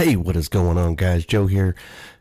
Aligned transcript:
Hey, 0.00 0.16
what 0.16 0.34
is 0.34 0.48
going 0.48 0.78
on, 0.78 0.94
guys? 0.94 1.26
Joe 1.26 1.46
here, 1.46 1.74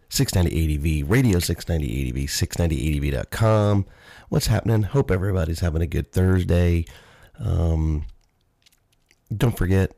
690 0.10 1.00
ADV, 1.00 1.10
radio 1.10 1.40
690 1.40 2.10
ADV, 2.10 2.30
690ADV.com. 2.30 3.86
What's 4.28 4.48
happening? 4.48 4.84
Hope 4.84 5.10
everybody's 5.10 5.62
having 5.62 5.82
a 5.82 5.88
good 5.88 6.12
Thursday. 6.12 6.84
Um, 7.40 8.06
don't 9.34 9.58
forget 9.58 9.94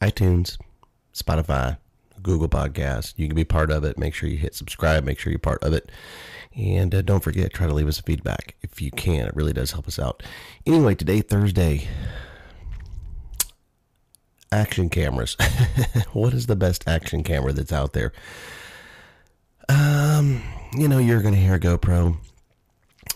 iTunes, 0.00 0.56
Spotify, 1.12 1.76
Google 2.22 2.48
Podcast. 2.48 3.12
You 3.18 3.26
can 3.26 3.36
be 3.36 3.44
part 3.44 3.70
of 3.70 3.84
it. 3.84 3.98
Make 3.98 4.14
sure 4.14 4.30
you 4.30 4.38
hit 4.38 4.54
subscribe. 4.54 5.04
Make 5.04 5.18
sure 5.18 5.30
you're 5.30 5.38
part 5.38 5.62
of 5.62 5.74
it. 5.74 5.92
And 6.56 6.94
uh, 6.94 7.02
don't 7.02 7.22
forget, 7.22 7.52
try 7.52 7.66
to 7.66 7.74
leave 7.74 7.88
us 7.88 8.00
a 8.00 8.04
feedback 8.04 8.56
if 8.62 8.80
you 8.80 8.90
can. 8.90 9.26
It 9.26 9.36
really 9.36 9.52
does 9.52 9.72
help 9.72 9.86
us 9.86 9.98
out. 9.98 10.22
Anyway, 10.64 10.94
today, 10.94 11.20
Thursday, 11.20 11.88
action 14.52 14.88
cameras. 14.88 15.36
what 16.12 16.32
is 16.34 16.46
the 16.46 16.56
best 16.56 16.88
action 16.88 17.22
camera 17.22 17.52
that's 17.52 17.72
out 17.72 17.92
there? 17.92 18.12
Um, 19.68 20.42
you 20.72 20.88
know, 20.88 20.98
you're 20.98 21.22
going 21.22 21.34
to 21.34 21.40
hear 21.40 21.58
GoPro. 21.58 22.16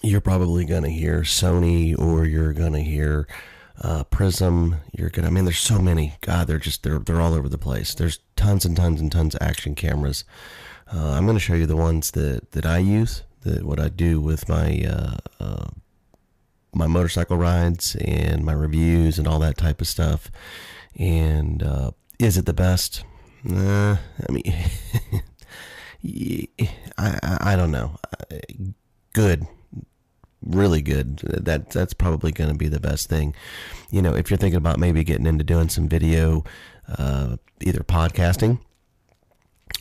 You're 0.03 0.21
probably 0.21 0.65
going 0.65 0.83
to 0.83 0.91
hear 0.91 1.21
Sony 1.21 1.99
or 1.99 2.25
you're 2.25 2.53
going 2.53 2.73
to 2.73 2.83
hear 2.83 3.27
uh, 3.81 4.05
Prism. 4.05 4.77
You're 4.93 5.11
going 5.11 5.25
to, 5.25 5.29
I 5.29 5.31
mean, 5.31 5.45
there's 5.45 5.59
so 5.59 5.79
many. 5.79 6.15
God, 6.21 6.47
they're 6.47 6.59
just, 6.59 6.83
they're, 6.83 6.99
they're 6.99 7.21
all 7.21 7.35
over 7.35 7.49
the 7.49 7.59
place. 7.59 7.95
There's 7.95 8.19
tons 8.37 8.65
and 8.65 8.77
tons 8.77 9.01
and 9.01 9.11
tons 9.11 9.35
of 9.35 9.43
action 9.43 9.75
cameras. 9.75 10.25
Uh, 10.93 11.13
I'm 11.13 11.25
going 11.25 11.37
to 11.37 11.41
show 11.41 11.55
you 11.55 11.67
the 11.67 11.77
ones 11.77 12.11
that, 12.13 12.53
that 12.53 12.67
I 12.67 12.79
use, 12.79 13.23
that 13.43 13.65
what 13.65 13.81
I 13.81 13.89
do 13.89 14.21
with 14.21 14.49
my, 14.49 14.85
uh, 14.87 15.17
uh, 15.41 15.67
my 16.75 16.87
motorcycle 16.87 17.37
rides 17.37 17.97
and 17.97 18.45
my 18.45 18.53
reviews 18.53 19.19
and 19.19 19.27
all 19.27 19.39
that 19.39 19.57
type 19.57 19.81
of 19.81 19.87
stuff. 19.87 20.31
And 20.99 21.63
uh, 21.63 21.93
is 22.19 22.37
it 22.37 22.47
the 22.47 22.53
best? 22.53 23.05
Nah, 23.45 23.97
I 24.29 24.33
mean, 24.33 24.55
I, 26.99 27.39
I, 27.41 27.57
don't 27.57 27.73
know. 27.73 27.99
Good, 29.13 29.47
really 30.43 30.83
good. 30.83 31.19
That 31.19 31.71
that's 31.71 31.95
probably 31.95 32.31
going 32.31 32.51
to 32.51 32.57
be 32.57 32.69
the 32.69 32.81
best 32.81 33.09
thing. 33.09 33.35
You 33.91 34.03
know, 34.03 34.15
if 34.15 34.31
you're 34.31 34.39
thinking 34.39 34.59
about 34.59 34.79
maybe 34.79 35.03
getting 35.03 35.27
into 35.27 35.45
doing 35.45 35.69
some 35.69 35.89
video, 35.89 36.45
uh, 36.87 37.37
either 37.61 37.81
podcasting 37.81 38.61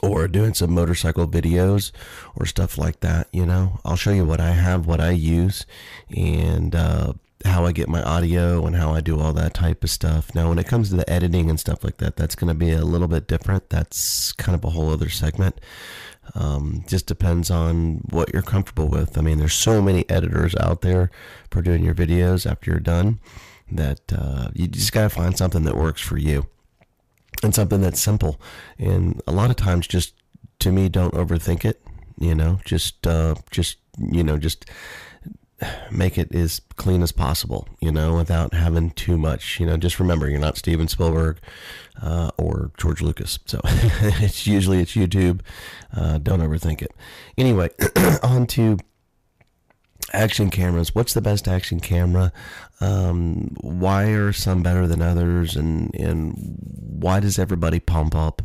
or 0.02 0.28
doing 0.28 0.54
some 0.54 0.72
motorcycle 0.72 1.28
videos 1.28 1.92
or 2.36 2.46
stuff 2.46 2.78
like 2.78 3.02
that, 3.02 3.28
you 3.32 3.46
know, 3.46 3.80
I'll 3.86 3.96
show 3.96 4.12
you 4.12 4.26
what 4.26 4.40
I 4.40 4.52
have, 4.52 4.88
what 4.88 5.02
I 5.02 5.12
use, 5.12 5.66
and 6.10 6.74
uh, 6.74 7.14
how 7.46 7.66
I 7.66 7.72
get 7.72 7.90
my 7.90 8.02
audio 8.04 8.66
and 8.66 8.76
how 8.76 8.94
I 8.94 9.02
do 9.02 9.20
all 9.20 9.34
that 9.34 9.54
type 9.54 9.84
of 9.84 9.90
stuff. 9.90 10.34
Now, 10.36 10.50
when 10.50 10.60
it 10.60 10.68
comes 10.68 10.90
to 10.90 10.96
the 10.96 11.10
editing 11.10 11.50
and 11.50 11.60
stuff 11.60 11.84
like 11.84 11.98
that, 11.98 12.16
that's 12.16 12.36
going 12.36 12.50
to 12.50 12.54
be 12.54 12.72
a 12.72 12.86
little 12.86 13.08
bit 13.08 13.28
different. 13.28 13.70
That's 13.70 14.32
kind 14.34 14.56
of 14.56 14.64
a 14.64 14.70
whole 14.70 14.90
other 14.90 15.10
segment. 15.10 15.60
Um, 16.36 16.84
just 16.88 17.08
depends 17.08 17.50
on 17.50 18.02
what 18.10 18.32
you're 18.34 18.42
comfortable 18.42 18.88
with. 18.88 19.18
I 19.18 19.22
mean, 19.22 19.38
there's 19.38 19.54
so 19.54 19.82
many 19.82 20.10
editors 20.10 20.56
out 20.56 20.82
there 20.82 21.10
for 21.50 21.62
doing 21.62 21.84
your 21.84 21.96
videos 21.96 22.50
after 22.50 22.72
you're 22.72 22.80
done 22.80 23.20
that 23.72 24.02
uh, 24.12 24.50
you 24.54 24.68
just 24.68 24.92
got 24.92 25.04
to 25.04 25.10
find 25.10 25.38
something 25.38 25.64
that 25.64 25.76
works 25.76 26.02
for 26.02 26.18
you 26.18 26.48
and 27.44 27.56
something 27.56 27.82
that's 27.82 28.00
simple. 28.00 28.40
And 28.78 29.22
a 29.28 29.32
lot 29.32 29.50
of 29.50 29.56
times, 29.56 29.88
just 29.88 30.14
to 30.60 30.72
me, 30.72 30.90
don't 30.90 31.14
overthink 31.14 31.66
it. 31.66 31.82
You 32.20 32.36
know, 32.36 32.60
just 32.66 33.08
uh, 33.08 33.36
just 33.50 33.78
you 33.98 34.24
know, 34.24 34.38
just 34.38 34.66
make 35.92 36.18
it 36.18 36.34
as 36.34 36.62
clean 36.76 37.04
as 37.04 37.12
possible, 37.12 37.68
you 37.80 37.92
know, 37.92 38.16
without 38.16 38.54
having 38.54 38.92
too 38.92 39.18
much. 39.18 39.60
You 39.60 39.66
know, 39.66 39.78
just 39.78 40.00
remember 40.00 40.30
you're 40.30 40.40
not 40.40 40.58
Steven 40.58 40.88
Spielberg 40.88 41.40
uh, 42.02 42.32
or 42.38 42.72
George 42.78 43.02
Lucas, 43.02 43.40
so 43.46 43.60
it's 43.66 44.48
usually 44.48 44.80
it's 44.80 44.94
YouTube. 44.94 45.42
Uh, 45.96 46.18
don't 46.18 46.42
overthink 46.42 46.82
it. 46.82 46.94
Anyway, 47.38 47.70
on 48.24 48.48
to 48.48 48.78
action 50.14 50.50
cameras. 50.50 50.96
What's 50.96 51.14
the 51.14 51.22
best 51.22 51.48
action 51.48 51.80
camera? 51.80 52.32
Um, 52.80 53.56
why 53.62 54.06
are 54.06 54.34
some 54.34 54.64
better 54.64 54.88
than 54.88 55.02
others? 55.02 55.56
And 55.56 55.94
and 55.96 56.34
why 56.36 57.20
does 57.20 57.40
everybody 57.40 57.80
pump 57.80 58.16
up? 58.16 58.42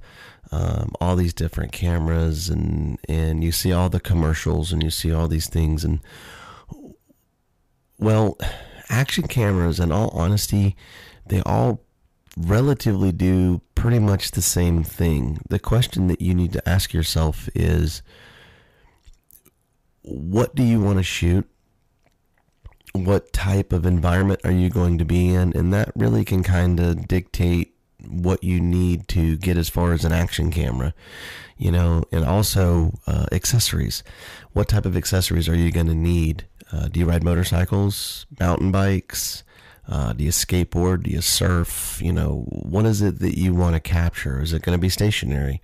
Um, 0.53 0.93
all 1.01 1.17
these 1.17 1.35
different 1.35 1.73
cameras 1.73 2.49
and 2.49 2.99
and 3.09 3.43
you 3.43 3.51
see 3.51 3.73
all 3.73 3.89
the 3.89 3.99
commercials 3.99 4.73
and 4.73 4.81
you 4.81 4.91
see 4.91 5.13
all 5.13 5.27
these 5.27 5.49
things 5.49 5.85
and 5.85 6.01
well, 7.99 8.39
action 8.89 9.27
cameras, 9.27 9.81
in 9.81 9.93
all 9.93 10.11
honesty, 10.11 10.77
they 11.27 11.41
all 11.43 11.83
relatively 12.37 13.13
do 13.13 13.61
pretty 13.75 13.99
much 13.99 14.33
the 14.33 14.43
same 14.43 14.83
thing. 14.83 15.41
The 15.49 15.59
question 15.59 16.07
that 16.09 16.21
you 16.21 16.35
need 16.35 16.53
to 16.53 16.69
ask 16.69 16.93
yourself 16.93 17.49
is 17.55 18.03
what 20.03 20.55
do 20.55 20.63
you 20.63 20.81
want 20.81 20.99
to 20.99 21.03
shoot? 21.03 21.49
What 22.93 23.33
type 23.33 23.73
of 23.73 23.85
environment 23.85 24.41
are 24.45 24.53
you 24.53 24.71
going 24.71 24.99
to 24.99 25.05
be 25.05 25.35
in? 25.35 25.57
And 25.57 25.73
that 25.73 25.93
really 25.97 26.25
can 26.25 26.43
kind 26.43 26.79
of 26.81 27.09
dictate 27.09 27.76
what 28.09 28.43
you 28.43 28.61
need 28.61 29.09
to 29.09 29.37
get 29.37 29.57
as 29.57 29.69
far 29.69 29.93
as 29.93 30.05
an 30.05 30.13
action 30.13 30.51
camera, 30.51 30.95
you 31.57 31.71
know, 31.71 32.05
and 32.13 32.25
also 32.25 32.99
uh, 33.07 33.27
accessories. 33.33 34.03
What 34.53 34.69
type 34.69 34.87
of 34.87 34.97
accessories 34.97 35.49
are 35.49 35.57
you 35.57 35.71
going 35.71 35.87
to 35.87 35.95
need? 35.95 36.47
Uh, 36.73 36.89
do 36.89 37.01
you 37.01 37.07
ride 37.07 37.23
motorcycles, 37.23 38.27
mountain 38.39 38.73
bikes? 38.73 39.45
Uh, 39.89 40.13
do 40.13 40.25
you 40.25 40.31
skateboard? 40.31 41.05
Do 41.05 41.11
you 41.11 41.21
surf? 41.21 42.01
You 42.03 42.13
know, 42.13 42.45
what 42.49 42.87
is 42.87 43.03
it 43.03 43.21
that 43.21 43.39
you 43.39 43.55
want 43.55 43.75
to 43.75 43.81
capture? 43.81 44.43
Is 44.43 44.53
it 44.53 44.63
going 44.63 44.77
to 44.77 44.81
be 44.81 44.89
stationary? 44.89 45.63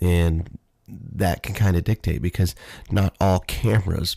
And 0.00 0.58
that 0.88 1.42
can 1.42 1.54
kind 1.54 1.76
of 1.76 1.84
dictate 1.84 2.22
because 2.22 2.54
not 2.90 3.14
all 3.20 3.40
cameras 3.40 4.16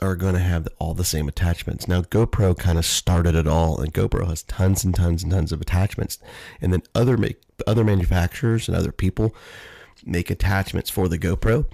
are 0.00 0.16
going 0.16 0.34
to 0.34 0.40
have 0.40 0.68
all 0.78 0.94
the 0.94 1.04
same 1.04 1.28
attachments. 1.28 1.88
Now, 1.88 2.02
GoPro 2.02 2.56
kind 2.58 2.78
of 2.78 2.84
started 2.84 3.34
it 3.34 3.46
all, 3.46 3.80
and 3.80 3.92
GoPro 3.92 4.28
has 4.28 4.42
tons 4.42 4.84
and 4.84 4.94
tons 4.94 5.22
and 5.22 5.32
tons 5.32 5.52
of 5.52 5.60
attachments. 5.60 6.18
And 6.60 6.72
then 6.72 6.82
other 6.94 7.16
make 7.16 7.40
other 7.66 7.84
manufacturers 7.84 8.68
and 8.68 8.76
other 8.76 8.92
people 8.92 9.34
make 10.04 10.30
attachments 10.30 10.90
for 10.90 11.08
the 11.08 11.18
GoPro, 11.18 11.66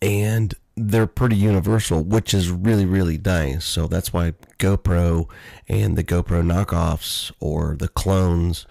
and 0.00 0.54
they're 0.76 1.08
pretty 1.08 1.36
universal, 1.36 2.02
which 2.02 2.32
is 2.32 2.50
really, 2.50 2.86
really 2.86 3.18
nice. 3.18 3.64
So 3.64 3.86
that's 3.86 4.12
why 4.12 4.34
GoPro 4.58 5.28
and 5.68 5.96
the 5.96 6.04
GoPro 6.04 6.42
knockoffs 6.42 7.32
or 7.40 7.76
the 7.76 7.88
clones 7.88 8.66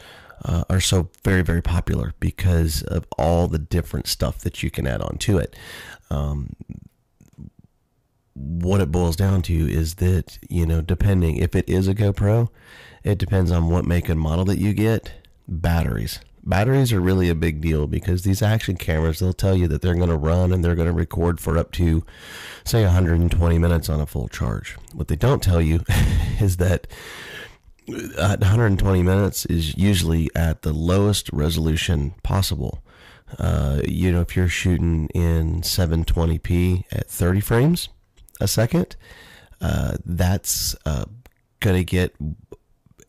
uh, 0.46 0.64
are 0.70 0.80
so 0.80 1.10
very, 1.24 1.42
very 1.42 1.62
popular 1.62 2.14
because 2.20 2.82
of 2.84 3.06
all 3.18 3.48
the 3.48 3.60
different 3.60 4.08
stuff 4.08 4.40
that 4.40 4.64
you 4.64 4.72
can 4.72 4.88
add 4.88 5.02
on 5.02 5.18
to 5.18 5.38
it. 5.38 5.56
Um, 6.10 6.56
what 8.38 8.82
it 8.82 8.92
boils 8.92 9.16
down 9.16 9.42
to 9.44 9.54
is 9.54 9.96
that, 9.96 10.38
you 10.50 10.66
know, 10.66 10.82
depending 10.82 11.38
if 11.38 11.56
it 11.56 11.68
is 11.68 11.88
a 11.88 11.96
GoPro, 11.96 12.50
it 13.04 13.18
depends 13.18 13.52
on 13.52 13.70
what 13.70 13.86
make 13.86 14.10
and 14.10 14.20
model 14.20 14.46
that 14.46 14.60
you 14.60 14.74
get, 14.74 15.14
batteries. 15.48 16.20
Batteries 16.44 16.94
are 16.94 17.02
really 17.02 17.30
a 17.30 17.36
big 17.36 17.62
deal 17.62 17.88
because 17.88 18.22
these 18.22 18.42
action 18.42 18.78
cameras 18.78 19.20
they'll 19.20 19.34
tell 19.34 19.56
you 19.56 19.68
that 19.68 19.82
they're 19.82 19.96
going 19.96 20.10
to 20.10 20.16
run 20.16 20.54
and 20.54 20.64
they're 20.64 20.76
going 20.76 20.88
to 20.88 20.94
record 20.94 21.40
for 21.40 21.58
up 21.58 21.72
to 21.74 22.06
say 22.64 22.84
120 22.84 23.58
minutes 23.58 23.90
on 23.90 24.00
a 24.00 24.06
full 24.06 24.30
charge. 24.30 24.78
What 24.94 25.08
they 25.08 25.18
don't 25.18 25.44
tell 25.44 25.62
you 25.62 25.84
is 26.40 26.58
that 26.58 26.88
120 27.88 29.04
minutes 29.04 29.46
is 29.46 29.76
usually 29.78 30.30
at 30.36 30.62
the 30.62 30.74
lowest 30.74 31.30
resolution 31.34 32.14
possible. 32.24 32.82
Uh, 33.38 33.82
you 33.84 34.10
know 34.10 34.22
if 34.22 34.38
you're 34.38 34.48
shooting 34.48 35.08
in 35.14 35.62
720p 35.62 36.86
at 36.94 37.10
30 37.10 37.42
frames 37.42 37.90
a 38.40 38.48
second 38.48 38.96
uh, 39.62 39.98
that's 40.06 40.76
uh, 40.86 41.06
going 41.60 41.78
to 41.78 41.84
get 41.84 42.16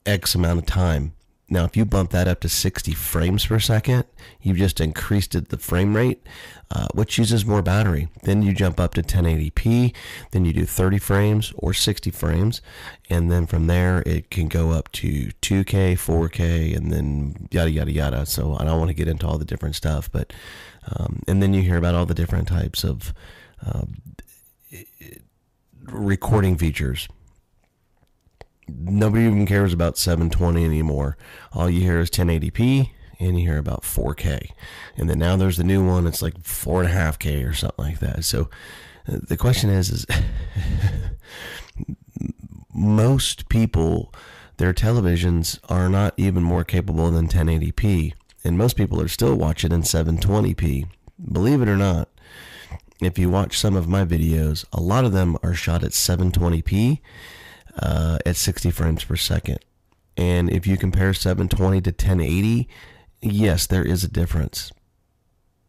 x 0.06 0.34
amount 0.34 0.58
of 0.58 0.66
time 0.66 1.12
Now, 1.50 1.64
if 1.64 1.78
you 1.78 1.86
bump 1.86 2.10
that 2.10 2.28
up 2.28 2.40
to 2.40 2.48
60 2.48 2.92
frames 2.92 3.46
per 3.46 3.58
second, 3.58 4.04
you've 4.42 4.58
just 4.58 4.80
increased 4.82 5.32
the 5.32 5.56
frame 5.56 5.96
rate, 5.96 6.20
uh, 6.70 6.88
which 6.92 7.16
uses 7.16 7.46
more 7.46 7.62
battery. 7.62 8.08
Then 8.24 8.42
you 8.42 8.52
jump 8.52 8.78
up 8.78 8.92
to 8.94 9.02
1080p, 9.02 9.94
then 10.32 10.44
you 10.44 10.52
do 10.52 10.66
30 10.66 10.98
frames 10.98 11.54
or 11.56 11.72
60 11.72 12.10
frames, 12.10 12.60
and 13.08 13.30
then 13.32 13.46
from 13.46 13.66
there 13.66 14.02
it 14.04 14.30
can 14.30 14.48
go 14.48 14.72
up 14.72 14.92
to 14.92 15.30
2K, 15.40 15.94
4K, 15.94 16.76
and 16.76 16.92
then 16.92 17.48
yada 17.50 17.70
yada 17.70 17.92
yada. 17.92 18.26
So 18.26 18.54
I 18.58 18.64
don't 18.64 18.78
want 18.78 18.90
to 18.90 18.94
get 18.94 19.08
into 19.08 19.26
all 19.26 19.38
the 19.38 19.46
different 19.46 19.74
stuff, 19.74 20.12
but 20.12 20.34
um, 20.96 21.22
and 21.26 21.42
then 21.42 21.54
you 21.54 21.62
hear 21.62 21.78
about 21.78 21.94
all 21.94 22.04
the 22.06 22.14
different 22.14 22.48
types 22.48 22.84
of 22.84 23.14
um, 23.64 24.02
recording 25.84 26.56
features 26.56 27.08
nobody 28.68 29.24
even 29.24 29.46
cares 29.46 29.72
about 29.72 29.98
720 29.98 30.64
anymore. 30.64 31.16
All 31.52 31.70
you 31.70 31.80
hear 31.80 32.00
is 32.00 32.10
1080p 32.10 32.90
and 33.18 33.38
you 33.38 33.46
hear 33.46 33.58
about 33.58 33.82
4K. 33.82 34.50
And 34.96 35.08
then 35.08 35.18
now 35.18 35.36
there's 35.36 35.56
the 35.56 35.64
new 35.64 35.86
one, 35.86 36.06
it's 36.06 36.22
like 36.22 36.38
4.5K 36.42 37.48
or 37.48 37.54
something 37.54 37.84
like 37.84 37.98
that. 38.00 38.24
So 38.24 38.48
uh, 39.08 39.18
the 39.26 39.36
question 39.36 39.70
is, 39.70 39.90
is 39.90 40.06
most 42.74 43.48
people, 43.48 44.12
their 44.58 44.72
televisions 44.72 45.58
are 45.68 45.88
not 45.88 46.14
even 46.16 46.42
more 46.42 46.64
capable 46.64 47.10
than 47.10 47.28
1080p. 47.28 48.12
And 48.44 48.56
most 48.56 48.76
people 48.76 49.00
are 49.00 49.08
still 49.08 49.34
watching 49.34 49.72
in 49.72 49.82
720p. 49.82 50.86
Believe 51.32 51.60
it 51.60 51.68
or 51.68 51.76
not, 51.76 52.08
if 53.00 53.18
you 53.18 53.30
watch 53.30 53.58
some 53.58 53.76
of 53.76 53.88
my 53.88 54.04
videos, 54.04 54.64
a 54.72 54.80
lot 54.80 55.04
of 55.04 55.12
them 55.12 55.36
are 55.42 55.54
shot 55.54 55.84
at 55.84 55.92
720p 55.92 57.00
uh, 57.80 58.18
at 58.26 58.36
60 58.36 58.70
frames 58.70 59.04
per 59.04 59.16
second. 59.16 59.60
And 60.16 60.50
if 60.50 60.66
you 60.66 60.76
compare 60.76 61.14
720 61.14 61.80
to 61.82 61.90
1080, 61.90 62.68
yes, 63.20 63.66
there 63.66 63.84
is 63.84 64.02
a 64.02 64.08
difference, 64.08 64.72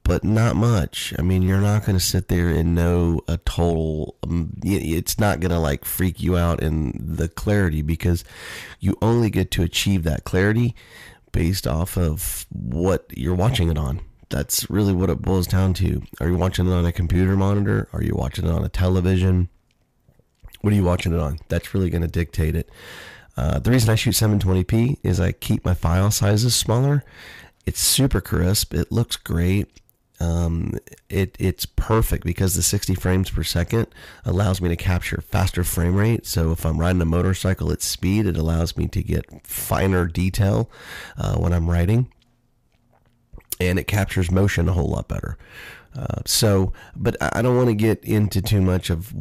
but 0.04 0.24
not 0.24 0.56
much. 0.56 1.14
I 1.20 1.22
mean, 1.22 1.44
you're 1.44 1.62
not 1.62 1.86
going 1.86 1.98
to 1.98 2.04
sit 2.04 2.30
there 2.30 2.50
and 2.50 2.74
know 2.74 3.22
a 3.28 3.38
total. 3.38 4.16
Um, 4.24 4.54
it's 4.64 5.20
not 5.20 5.40
going 5.40 5.52
to 5.52 5.60
like 5.60 5.86
freak 5.86 6.20
you 6.20 6.36
out 6.36 6.64
in 6.64 7.00
the 7.00 7.30
clarity 7.30 7.84
because 7.84 8.24
you 8.80 8.98
only 9.04 9.30
get 9.30 9.52
to 9.52 9.62
achieve 9.62 10.02
that 10.04 10.24
clarity 10.24 10.76
based 11.32 11.68
off 11.68 11.96
of 11.96 12.48
what 12.50 13.06
you're 13.16 13.36
watching 13.36 13.70
it 13.70 13.78
on. 13.78 14.02
That's 14.30 14.70
really 14.70 14.94
what 14.94 15.10
it 15.10 15.22
boils 15.22 15.48
down 15.48 15.74
to. 15.76 16.04
Are 16.20 16.28
you 16.28 16.38
watching 16.38 16.68
it 16.68 16.72
on 16.72 16.86
a 16.86 16.92
computer 16.92 17.36
monitor? 17.36 17.88
Are 17.94 18.04
you 18.04 18.14
watching 18.16 18.46
it 18.46 18.52
on 18.52 18.64
a 18.64 18.70
television? 18.70 19.50
What 20.62 20.74
are 20.74 20.76
you 20.76 20.84
watching 20.84 21.14
it 21.14 21.20
on? 21.20 21.40
That's 21.48 21.74
really 21.74 21.90
going 21.90 22.04
to 22.04 22.08
dictate 22.08 22.56
it. 22.56 22.70
Uh, 23.36 23.58
the 23.60 23.72
reason 23.72 23.90
I 23.90 23.96
shoot 23.96 24.16
720p 24.16 24.98
is 25.02 25.20
I 25.20 25.32
keep 25.32 25.64
my 25.64 25.74
file 25.74 26.12
sizes 26.12 26.56
smaller. 26.56 27.04
It's 27.66 27.80
super 27.80 28.22
crisp. 28.22 28.74
It 28.74 28.92
looks 28.92 29.16
great. 29.16 29.80
Um, 30.20 30.74
it 31.08 31.38
it's 31.40 31.66
perfect 31.66 32.26
because 32.26 32.56
the 32.56 32.62
60 32.62 32.94
frames 32.96 33.30
per 33.30 33.44
second 33.44 33.88
allows 34.26 34.60
me 34.60 34.68
to 34.68 34.76
capture 34.76 35.22
faster 35.22 35.64
frame 35.64 35.96
rate. 35.96 36.26
So 36.26 36.52
if 36.52 36.66
I'm 36.66 36.78
riding 36.78 37.02
a 37.02 37.06
motorcycle 37.06 37.72
at 37.72 37.82
speed, 37.82 38.26
it 38.26 38.36
allows 38.36 38.76
me 38.76 38.88
to 38.90 39.02
get 39.02 39.48
finer 39.48 40.06
detail 40.08 40.70
uh, 41.18 41.38
when 41.38 41.54
I'm 41.54 41.70
riding, 41.70 42.12
and 43.60 43.80
it 43.80 43.86
captures 43.86 44.32
motion 44.32 44.70
a 44.70 44.74
whole 44.74 44.90
lot 44.90 45.08
better. 45.08 45.38
Uh, 45.96 46.22
so, 46.26 46.72
but 46.96 47.18
I 47.20 47.42
don't 47.42 47.58
want 47.58 47.70
to 47.70 47.76
get 47.76 48.04
into 48.04 48.42
too 48.42 48.62
much 48.62 48.90
of 48.90 49.14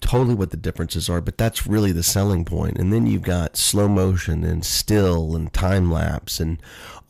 totally 0.00 0.34
what 0.34 0.50
the 0.50 0.56
differences 0.56 1.08
are, 1.08 1.20
but 1.20 1.38
that's 1.38 1.66
really 1.66 1.92
the 1.92 2.02
selling 2.02 2.44
point. 2.44 2.76
And 2.76 2.92
then 2.92 3.06
you've 3.06 3.22
got 3.22 3.56
slow 3.56 3.88
motion 3.88 4.44
and 4.44 4.64
still 4.64 5.34
and 5.34 5.52
time 5.52 5.90
lapse 5.90 6.40
and 6.40 6.60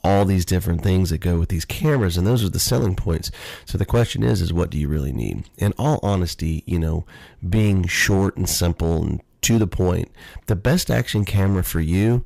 all 0.04 0.24
these 0.24 0.44
different 0.44 0.82
things 0.82 1.10
that 1.10 1.18
go 1.18 1.38
with 1.38 1.48
these 1.48 1.64
cameras 1.64 2.16
and 2.16 2.26
those 2.26 2.44
are 2.44 2.48
the 2.48 2.58
selling 2.58 2.96
points. 2.96 3.30
So 3.64 3.78
the 3.78 3.84
question 3.84 4.22
is 4.22 4.40
is 4.40 4.52
what 4.52 4.70
do 4.70 4.78
you 4.78 4.88
really 4.88 5.12
need? 5.12 5.48
In 5.58 5.72
all 5.78 6.00
honesty, 6.02 6.64
you 6.66 6.78
know, 6.78 7.04
being 7.48 7.86
short 7.86 8.36
and 8.36 8.48
simple 8.48 9.02
and 9.02 9.22
to 9.42 9.58
the 9.58 9.66
point, 9.66 10.10
the 10.46 10.56
best 10.56 10.90
action 10.90 11.24
camera 11.24 11.64
for 11.64 11.80
you 11.80 12.24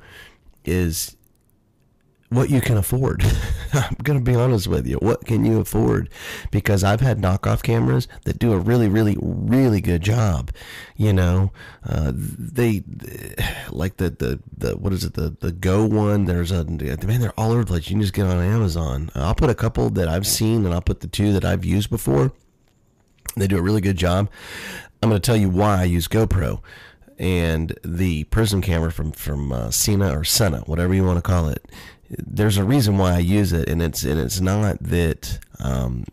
is 0.64 1.16
what 2.36 2.50
you 2.50 2.60
can 2.60 2.76
afford. 2.76 3.24
I'm 3.72 3.96
going 4.02 4.18
to 4.18 4.24
be 4.24 4.36
honest 4.36 4.66
with 4.68 4.86
you. 4.86 4.96
What 4.96 5.24
can 5.24 5.44
you 5.44 5.60
afford? 5.60 6.10
Because 6.50 6.84
I've 6.84 7.00
had 7.00 7.18
knockoff 7.18 7.62
cameras 7.62 8.08
that 8.24 8.38
do 8.38 8.52
a 8.52 8.58
really, 8.58 8.88
really, 8.88 9.16
really 9.20 9.80
good 9.80 10.02
job. 10.02 10.52
You 10.96 11.14
know, 11.14 11.50
uh, 11.88 12.12
they 12.14 12.84
like 13.70 13.96
the, 13.96 14.10
the, 14.10 14.40
the, 14.56 14.76
what 14.76 14.92
is 14.92 15.04
it? 15.04 15.14
The, 15.14 15.34
the 15.40 15.50
Go 15.50 15.86
one. 15.86 16.26
There's 16.26 16.50
a, 16.50 16.64
man, 16.64 17.20
they're 17.20 17.32
all 17.40 17.52
over 17.52 17.60
the 17.60 17.66
place. 17.66 17.88
You 17.88 17.94
can 17.94 18.02
just 18.02 18.12
get 18.12 18.26
on 18.26 18.38
Amazon. 18.38 19.10
I'll 19.14 19.34
put 19.34 19.48
a 19.48 19.54
couple 19.54 19.88
that 19.90 20.08
I've 20.08 20.26
seen 20.26 20.66
and 20.66 20.74
I'll 20.74 20.82
put 20.82 21.00
the 21.00 21.08
two 21.08 21.32
that 21.32 21.44
I've 21.44 21.64
used 21.64 21.88
before. 21.88 22.32
They 23.34 23.46
do 23.46 23.56
a 23.56 23.62
really 23.62 23.80
good 23.80 23.96
job. 23.96 24.30
I'm 25.02 25.08
going 25.08 25.20
to 25.20 25.26
tell 25.26 25.36
you 25.36 25.48
why 25.48 25.80
I 25.80 25.84
use 25.84 26.06
GoPro 26.06 26.60
and 27.18 27.78
the 27.84 28.24
Prism 28.24 28.60
camera 28.62 28.92
from 28.92 29.12
from 29.12 29.52
uh, 29.52 29.70
Sena 29.70 30.16
or 30.16 30.24
Sena, 30.24 30.60
whatever 30.60 30.94
you 30.94 31.04
want 31.04 31.18
to 31.18 31.22
call 31.22 31.48
it 31.48 31.66
there's 32.10 32.56
a 32.56 32.64
reason 32.64 32.98
why 32.98 33.14
I 33.14 33.18
use 33.18 33.52
it, 33.52 33.68
and 33.68 33.82
it's 33.82 34.04
and 34.04 34.20
it's 34.20 34.40
not 34.40 34.78
that 34.80 35.38
um, 35.58 36.04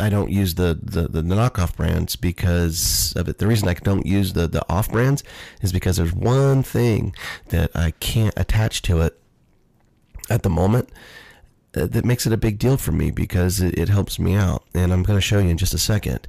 I 0.00 0.08
don't 0.08 0.30
use 0.30 0.56
the, 0.56 0.78
the, 0.80 1.08
the 1.08 1.22
knockoff 1.22 1.76
brands 1.76 2.16
because 2.16 3.12
of 3.16 3.28
it. 3.28 3.38
The 3.38 3.46
reason 3.46 3.68
I 3.68 3.74
don't 3.74 4.06
use 4.06 4.32
the 4.32 4.48
the 4.48 4.64
off 4.68 4.90
brands 4.90 5.22
is 5.62 5.72
because 5.72 5.96
there's 5.96 6.12
one 6.12 6.62
thing 6.62 7.14
that 7.48 7.70
I 7.74 7.92
can't 7.92 8.34
attach 8.36 8.82
to 8.82 9.00
it 9.02 9.20
at 10.30 10.42
the 10.42 10.50
moment 10.50 10.88
that 11.74 12.04
makes 12.04 12.26
it 12.26 12.32
a 12.32 12.36
big 12.36 12.58
deal 12.58 12.76
for 12.76 12.92
me 12.92 13.10
because 13.10 13.60
it, 13.60 13.76
it 13.78 13.88
helps 13.88 14.18
me 14.18 14.34
out, 14.34 14.64
and 14.74 14.92
I'm 14.92 15.02
going 15.02 15.16
to 15.16 15.22
show 15.22 15.38
you 15.38 15.48
in 15.48 15.58
just 15.58 15.74
a 15.74 15.78
second. 15.78 16.26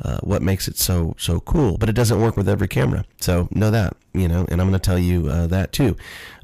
Uh, 0.00 0.18
what 0.20 0.42
makes 0.42 0.68
it 0.68 0.76
so 0.76 1.14
so 1.18 1.40
cool. 1.40 1.76
But 1.76 1.88
it 1.88 1.94
doesn't 1.94 2.20
work 2.20 2.36
with 2.36 2.48
every 2.48 2.68
camera, 2.68 3.04
so 3.20 3.48
know 3.50 3.70
that 3.70 3.96
you 4.12 4.28
know. 4.28 4.46
And 4.48 4.60
I'm 4.60 4.68
going 4.68 4.78
to 4.78 4.84
tell 4.84 4.98
you 4.98 5.28
uh, 5.28 5.46
that 5.48 5.72
too. 5.72 5.96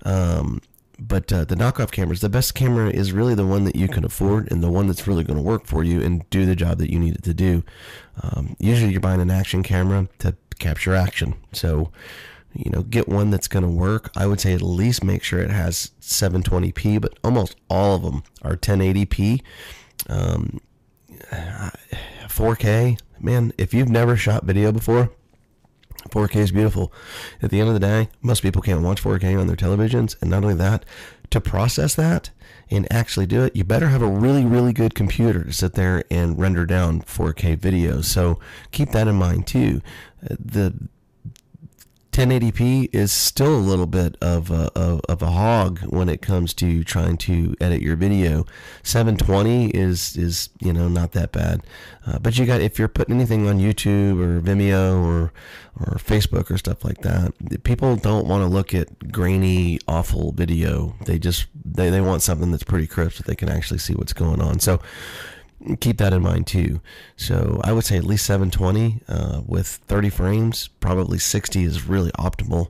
Um, 0.05 0.61
but 0.99 1.33
uh, 1.33 1.45
the 1.45 1.57
knockoff 1.57 1.91
cameras, 1.91 2.21
the 2.21 2.29
best 2.29 2.55
camera 2.55 2.91
is 2.91 3.13
really 3.13 3.35
the 3.35 3.47
one 3.47 3.65
that 3.65 3.77
you 3.77 3.89
can 3.89 4.05
afford 4.05 4.51
and 4.51 4.63
the 4.63 4.71
one 4.71 4.87
that's 4.87 5.07
really 5.07 5.25
going 5.25 5.37
to 5.37 5.43
work 5.43 5.67
for 5.67 5.83
you 5.83 6.01
and 6.01 6.29
do 6.31 6.47
the 6.47 6.55
job 6.55 6.79
that 6.79 6.91
you 6.91 6.99
need 6.99 7.17
it 7.17 7.25
to 7.25 7.35
do. 7.35 7.65
Um, 8.23 8.57
usually, 8.59 8.93
you're 8.93 9.01
buying 9.01 9.21
an 9.21 9.31
action 9.31 9.63
camera 9.63 10.09
to 10.21 10.37
capture 10.59 10.95
action, 10.95 11.35
so 11.53 11.91
you 12.55 12.71
know 12.71 12.83
get 12.83 13.09
one 13.09 13.31
that's 13.31 13.49
going 13.49 13.65
to 13.65 13.71
work. 13.71 14.11
I 14.17 14.27
would 14.27 14.41
say 14.41 14.55
at 14.55 14.63
least 14.63 15.05
make 15.05 15.23
sure 15.23 15.41
it 15.41 15.51
has 15.51 15.91
720p, 16.01 17.01
but 17.01 17.19
almost 17.23 17.57
all 17.69 17.97
of 17.97 18.03
them 18.03 18.23
are 18.43 18.57
1080p. 18.57 19.43
Um, 20.09 20.61
4K, 22.29 22.99
man, 23.21 23.53
if 23.59 23.73
you've 23.73 23.89
never 23.89 24.17
shot 24.17 24.45
video 24.45 24.73
before, 24.73 25.11
4K 26.11 26.37
is 26.37 26.53
beautiful. 26.53 26.93
At 27.43 27.51
the 27.51 27.61
end 27.61 27.69
of 27.69 27.75
the 27.75 27.81
day, 27.81 28.09
most 28.23 28.43
people 28.43 28.63
can't 28.63 28.83
watch 28.83 29.03
4K 29.03 29.39
on 29.39 29.47
their 29.47 29.57
televisions. 29.57 30.17
And 30.21 30.31
not 30.31 30.43
only 30.43 30.55
that, 30.57 30.85
to 31.31 31.41
process 31.41 31.95
that 31.95 32.31
and 32.71 32.91
actually 32.93 33.27
do 33.27 33.45
it, 33.45 33.57
you 33.57 33.65
better 33.65 33.89
have 33.89 34.03
a 34.03 34.07
really, 34.07 34.45
really 34.45 34.73
good 34.73 34.95
computer 34.95 35.45
to 35.45 35.53
sit 35.53 35.75
there 35.75 36.05
and 36.11 36.39
render 36.39 36.67
down 36.67 37.03
4K 37.03 37.57
videos. 37.57 38.05
So 38.05 38.39
keep 38.71 38.91
that 38.91 39.09
in 39.09 39.17
mind 39.17 39.47
too. 39.47 39.81
The 40.21 40.89
1080p 42.15 42.95
is 42.95 43.11
still 43.11 43.53
a 43.53 43.59
little 43.59 43.89
bit 43.89 44.17
of 44.21 44.49
a, 44.49 44.71
of, 44.77 45.01
of, 45.09 45.21
a 45.21 45.33
hog 45.33 45.81
when 45.81 46.09
it 46.09 46.23
comes 46.23 46.55
to 46.55 46.85
trying 46.85 47.17
to 47.17 47.57
edit 47.61 47.83
your 47.83 47.97
video. 47.97 48.47
720 48.85 49.71
is 49.71 50.17
is 50.17 50.49
you 50.61 50.73
know 50.73 50.87
not 50.87 51.11
that 51.11 51.33
bad, 51.33 51.63
uh, 52.07 52.21
but 52.21 52.39
you 52.39 52.47
got 52.47 52.61
if 52.61 52.79
you're 52.79 52.87
putting 52.87 53.17
anything 53.17 53.49
on 53.49 53.59
YouTube 53.59 54.21
or 54.21 54.41
Vimeo 54.41 55.05
or 55.05 55.33
or 55.81 55.97
Facebook 55.97 56.53
or 56.53 56.57
stuff 56.57 56.85
like 56.85 56.99
that, 56.99 57.33
people 57.65 57.97
don't 57.97 58.29
want 58.29 58.43
to 58.43 58.47
look 58.47 58.73
at 58.75 59.11
grainy, 59.11 59.81
awful 59.89 60.31
video. 60.31 60.95
They 61.07 61.19
just 61.19 61.47
they, 61.65 61.91
they 61.91 62.01
want 62.01 62.23
something 62.23 62.53
that's 62.53 62.63
pretty 62.63 62.87
crisp 62.87 63.17
that 63.17 63.27
they 63.27 63.35
can 63.35 63.49
actually 63.49 63.79
see 63.79 63.95
what's 63.95 64.13
going 64.13 64.41
on. 64.41 64.61
So 64.61 64.81
keep 65.81 65.99
that 65.99 66.13
in 66.13 66.23
mind 66.23 66.47
too. 66.47 66.81
So 67.17 67.61
I 67.65 67.73
would 67.73 67.85
say 67.85 67.97
at 67.97 68.05
least 68.05 68.27
720 68.27 69.01
uh, 69.09 69.43
with 69.47 69.67
30 69.67 70.11
frames. 70.11 70.69
Probably 70.81 71.19
60 71.19 71.65
is 71.65 71.87
really 71.87 72.11
optimal, 72.13 72.69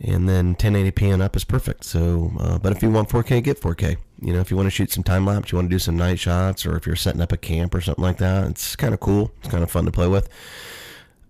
and 0.00 0.28
then 0.28 0.54
1080p 0.54 1.12
and 1.12 1.22
up 1.22 1.36
is 1.36 1.44
perfect. 1.44 1.84
So, 1.84 2.32
uh, 2.38 2.58
but 2.58 2.72
if 2.72 2.82
you 2.82 2.90
want 2.90 3.08
4K, 3.08 3.42
get 3.42 3.60
4K. 3.60 3.96
You 4.20 4.32
know, 4.32 4.40
if 4.40 4.50
you 4.50 4.56
want 4.56 4.66
to 4.66 4.70
shoot 4.70 4.90
some 4.90 5.02
time 5.02 5.26
lapse, 5.26 5.52
you 5.52 5.56
want 5.56 5.68
to 5.68 5.74
do 5.74 5.78
some 5.78 5.96
night 5.96 6.18
shots, 6.18 6.64
or 6.64 6.76
if 6.76 6.86
you're 6.86 6.96
setting 6.96 7.20
up 7.20 7.32
a 7.32 7.36
camp 7.36 7.74
or 7.74 7.80
something 7.80 8.04
like 8.04 8.18
that, 8.18 8.48
it's 8.48 8.76
kind 8.76 8.94
of 8.94 9.00
cool. 9.00 9.32
It's 9.40 9.48
kind 9.48 9.62
of 9.62 9.70
fun 9.70 9.84
to 9.84 9.92
play 9.92 10.08
with. 10.08 10.28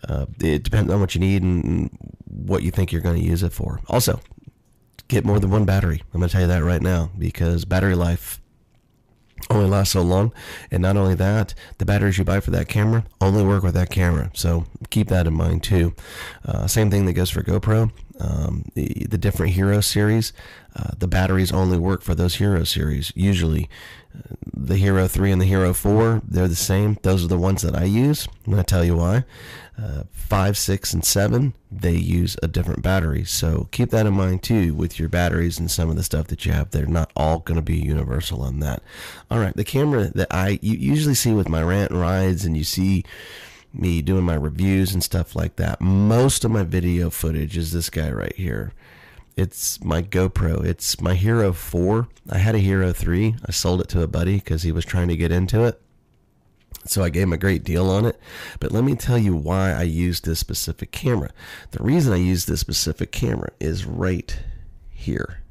Uh, 0.07 0.27
it 0.41 0.63
depends 0.63 0.93
on 0.93 1.01
what 1.01 1.15
you 1.15 1.21
need 1.21 1.43
and 1.43 1.91
what 2.27 2.63
you 2.63 2.71
think 2.71 2.93
you're 2.93 3.01
going 3.01 3.21
to 3.21 3.27
use 3.27 3.43
it 3.43 3.53
for. 3.53 3.81
Also, 3.89 4.21
get 5.09 5.25
more 5.25 5.39
than 5.39 5.51
one 5.51 5.65
battery. 5.65 6.03
I'm 6.13 6.21
going 6.21 6.29
to 6.29 6.33
tell 6.33 6.43
you 6.43 6.49
that 6.49 6.65
right 6.65 6.83
now 6.83 7.11
because 7.19 7.65
battery 7.65 7.95
life 7.95 8.42
only 9.51 9.69
lasts 9.69 9.93
so 9.93 10.03
long. 10.03 10.33
And 10.71 10.83
not 10.83 10.97
only 10.97 11.15
that, 11.17 11.55
the 11.79 11.85
batteries 11.85 12.19
you 12.19 12.25
buy 12.25 12.41
for 12.41 12.51
that 12.53 12.69
camera 12.69 13.05
only 13.21 13.45
work 13.45 13.63
with 13.63 13.75
that 13.75 13.91
camera. 13.91 14.31
So 14.35 14.67
keep 14.91 15.09
that 15.09 15.27
in 15.27 15.35
mind 15.35 15.63
too. 15.63 15.95
Uh, 16.45 16.67
same 16.67 16.91
thing 16.91 17.07
that 17.07 17.15
goes 17.15 17.31
for 17.31 17.43
GoPro. 17.43 17.91
Um, 18.21 18.67
the, 18.75 19.07
the, 19.09 19.19
different 19.19 19.53
Hero 19.53 19.81
series, 19.81 20.33
uh, 20.77 20.91
the 20.99 21.09
batteries 21.09 21.51
only 21.51 21.79
work 21.79 22.03
for 22.03 22.15
those 22.15 22.37
Hero 22.37 22.63
series. 22.65 23.13
Usually, 23.17 23.69
uh, 24.15 24.35
the 24.55 24.77
Hero 24.77 25.09
3 25.09 25.33
and 25.33 25.41
the 25.41 25.47
Hero 25.47 25.73
4, 25.73 26.23
they're 26.27 26.47
the 26.47 26.55
same. 26.55 26.99
Those 27.03 27.25
are 27.25 27.29
the 27.29 27.39
ones 27.39 27.63
that 27.63 27.75
I 27.75 27.85
use. 27.85 28.29
I'm 28.47 28.53
going 28.53 28.63
to 28.63 28.71
tell 28.71 28.85
you 28.85 28.97
why. 28.97 29.25
Uh, 29.83 30.05
5, 30.13 30.57
6, 30.57 30.95
and 30.95 31.05
7, 31.05 31.55
they 31.71 31.95
use 31.95 32.37
a 32.43 32.49
different 32.49 32.83
battery. 32.83 33.25
So 33.25 33.69
keep 33.71 33.91
that 33.91 34.07
in 34.07 34.15
mind 34.15 34.43
too 34.43 34.75
with 34.75 34.99
your 34.99 35.09
batteries 35.09 35.59
and 35.59 35.71
some 35.71 35.89
of 35.89 35.97
the 35.97 36.03
stuff 36.03 36.27
that 36.29 36.45
you 36.45 36.53
have. 36.53 36.71
They're 36.71 36.87
not 36.87 37.11
all 37.17 37.39
going 37.39 37.57
to 37.57 37.63
be 37.63 37.77
universal 37.77 38.43
on 38.43 38.61
that. 38.61 38.83
All 39.31 39.39
right, 39.39 39.57
the 39.57 39.65
camera 39.65 40.11
that 40.15 40.29
I 40.31 40.59
you 40.63 40.77
usually 40.77 41.15
see 41.15 41.33
with 41.33 41.49
my 41.49 41.63
rant 41.63 41.93
rides, 41.93 42.45
and 42.45 42.57
you 42.57 42.65
see 42.65 43.05
me 43.73 44.03
doing 44.03 44.25
my 44.25 44.35
reviews 44.35 44.93
and 44.93 45.03
stuff 45.03 45.35
like 45.35 45.57
that. 45.57 45.81
Most 45.81 46.45
of 46.45 46.51
my 46.51 46.63
video 46.63 47.11
footage 47.11 47.57
is 47.57 47.73
this 47.73 47.91
guy 47.91 48.11
right 48.11 48.35
here. 48.37 48.73
It's 49.37 49.83
my 49.83 50.03
GoPro. 50.03 50.65
It's 50.65 51.01
my 51.01 51.15
Hero 51.15 51.53
4. 51.53 52.07
I 52.31 52.39
had 52.39 52.55
a 52.55 52.59
Hero 52.59 52.93
3. 52.93 53.37
I 53.47 53.51
sold 53.53 53.81
it 53.81 53.89
to 53.89 54.03
a 54.03 54.07
buddy 54.07 54.37
because 54.37 54.63
he 54.63 54.73
was 54.73 54.85
trying 54.85 55.09
to 55.09 55.17
get 55.17 55.33
into 55.33 55.65
it. 55.65 55.81
So 56.85 57.03
I 57.03 57.11
gave 57.11 57.25
him 57.25 57.33
a 57.33 57.39
great 57.39 57.65
deal 57.65 57.89
on 57.89 58.05
it. 58.05 58.19
But 58.61 58.73
let 58.73 58.85
me 58.85 58.95
tell 58.95 59.19
you 59.19 59.35
why 59.35 59.73
I 59.73 59.83
used 59.83 60.25
this 60.25 60.41
specific 60.41 60.91
camera. 60.91 61.31
The 61.71 61.83
reason 61.83 62.13
I 62.13 62.17
used 62.17 62.49
this 62.49 62.61
specific 62.61 63.13
camera 63.13 63.51
is 63.61 63.87
right 63.87 64.39
here. 64.91 65.43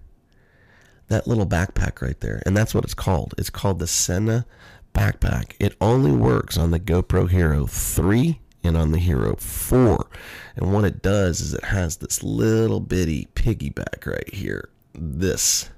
That 1.07 1.27
little 1.27 1.47
backpack 1.47 2.01
right 2.01 2.19
there. 2.19 2.43
And 2.45 2.55
that's 2.55 2.75
what 2.75 2.83
it's 2.83 2.93
called. 2.93 3.33
It's 3.37 3.49
called 3.49 3.79
the 3.79 3.87
Sena 3.87 4.45
backpack. 4.93 5.53
It 5.59 5.75
only 5.81 6.11
works 6.11 6.57
on 6.57 6.71
the 6.71 6.79
GoPro 6.79 7.29
Hero 7.29 7.65
3 7.65 8.39
and 8.63 8.77
on 8.77 8.91
the 8.91 8.99
Hero 8.99 9.35
4. 9.35 10.07
And 10.55 10.73
what 10.73 10.85
it 10.85 11.01
does 11.01 11.41
is 11.41 11.53
it 11.53 11.65
has 11.65 11.97
this 11.97 12.23
little 12.23 12.79
bitty 12.79 13.27
piggyback 13.35 14.05
right 14.05 14.33
here. 14.33 14.69
This 14.93 15.69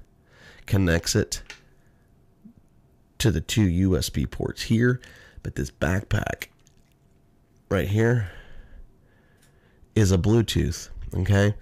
connects 0.66 1.14
it 1.14 1.42
to 3.18 3.30
the 3.30 3.40
two 3.40 3.90
USB 3.90 4.30
ports 4.30 4.62
here 4.62 5.00
but 5.44 5.54
this 5.54 5.70
backpack 5.70 6.46
right 7.68 7.86
here 7.86 8.30
is 9.94 10.10
a 10.10 10.18
Bluetooth, 10.18 10.88
okay? 11.14 11.54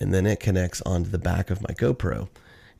And 0.00 0.14
then 0.14 0.24
it 0.24 0.40
connects 0.40 0.80
onto 0.82 1.10
the 1.10 1.18
back 1.18 1.50
of 1.50 1.60
my 1.60 1.74
GoPro. 1.74 2.28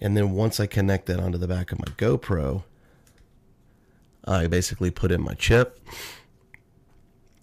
And 0.00 0.16
then 0.16 0.30
once 0.30 0.60
I 0.60 0.66
connect 0.66 1.06
that 1.06 1.20
onto 1.20 1.38
the 1.38 1.48
back 1.48 1.72
of 1.72 1.80
my 1.80 1.92
GoPro, 1.96 2.62
I 4.26 4.46
basically 4.46 4.90
put 4.90 5.12
in 5.12 5.22
my 5.22 5.34
chip. 5.34 5.78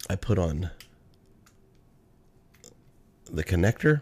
I 0.09 0.15
put 0.15 0.39
on 0.39 0.71
the 3.29 3.43
connector, 3.43 4.01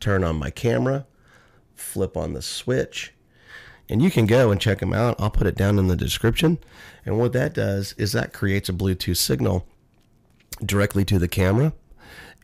turn 0.00 0.24
on 0.24 0.36
my 0.36 0.50
camera, 0.50 1.06
flip 1.74 2.16
on 2.16 2.32
the 2.32 2.42
switch, 2.42 3.12
and 3.88 4.02
you 4.02 4.10
can 4.10 4.26
go 4.26 4.50
and 4.50 4.60
check 4.60 4.80
them 4.80 4.92
out. 4.92 5.16
I'll 5.18 5.30
put 5.30 5.46
it 5.46 5.56
down 5.56 5.78
in 5.78 5.86
the 5.86 5.96
description. 5.96 6.58
And 7.04 7.18
what 7.18 7.32
that 7.32 7.54
does 7.54 7.94
is 7.96 8.12
that 8.12 8.32
creates 8.32 8.68
a 8.68 8.72
Bluetooth 8.72 9.16
signal 9.16 9.66
directly 10.64 11.04
to 11.04 11.18
the 11.18 11.28
camera 11.28 11.72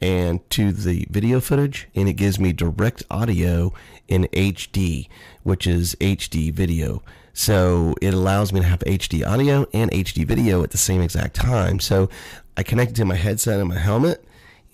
and 0.01 0.49
to 0.51 0.73
the 0.73 1.07
video 1.11 1.41
footage, 1.41 1.89
and 1.95 2.09
it 2.09 2.15
gives 2.15 2.39
me 2.39 2.53
direct 2.53 3.03
audio 3.11 3.73
in 4.09 4.25
HD, 4.33 5.09
which 5.43 5.67
is 5.67 5.97
HD 6.01 6.53
video. 6.53 7.03
So 7.35 7.95
it 8.03 8.13
allows 8.15 8.53
me 8.53 8.61
to 8.61 8.67
have 8.67 8.81
HD 8.81 9.27
audio 9.27 9.67
and 9.73 9.91
HD 9.91 10.27
video 10.27 10.63
at 10.63 10.71
the 10.71 10.79
same 10.79 11.01
exact 11.01 11.35
time. 11.35 11.81
So 11.81 12.09
I 12.57 12.63
connect 12.63 12.93
it 12.93 12.97
to 12.97 13.05
my 13.05 13.15
headset 13.15 13.59
and 13.59 13.69
my 13.69 13.79
helmet, 13.79 14.25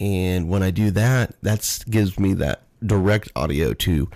and 0.00 0.48
when 0.48 0.62
I 0.62 0.70
do 0.70 0.90
that, 0.92 1.34
that 1.42 1.84
gives 1.88 2.18
me 2.18 2.34
that 2.34 2.62
direct 2.84 3.30
audio 3.34 3.74
to 3.74 4.08